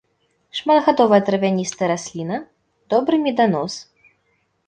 [0.59, 2.39] Шматгадовая травяністая расліна,
[2.93, 3.73] добры меданос.